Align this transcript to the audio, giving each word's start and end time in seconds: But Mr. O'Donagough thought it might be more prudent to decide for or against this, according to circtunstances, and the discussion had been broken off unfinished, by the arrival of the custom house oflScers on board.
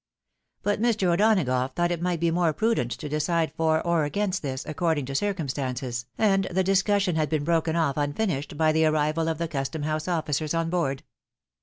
But 0.63 0.81
Mr. 0.81 1.13
O'Donagough 1.13 1.75
thought 1.75 1.91
it 1.91 2.01
might 2.01 2.19
be 2.19 2.31
more 2.31 2.53
prudent 2.53 2.89
to 2.93 3.07
decide 3.07 3.51
for 3.55 3.79
or 3.85 4.03
against 4.03 4.41
this, 4.41 4.65
according 4.65 5.05
to 5.05 5.13
circtunstances, 5.13 6.05
and 6.17 6.45
the 6.45 6.63
discussion 6.63 7.15
had 7.17 7.29
been 7.29 7.43
broken 7.43 7.75
off 7.75 7.97
unfinished, 7.97 8.57
by 8.57 8.71
the 8.71 8.87
arrival 8.87 9.27
of 9.29 9.37
the 9.37 9.47
custom 9.47 9.83
house 9.83 10.05
oflScers 10.07 10.57
on 10.57 10.71
board. 10.71 11.03